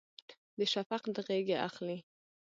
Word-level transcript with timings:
د 0.57 0.59
شفق 0.73 1.03
د 1.15 1.17
غیږې 1.27 1.57
اخلي 1.67 1.97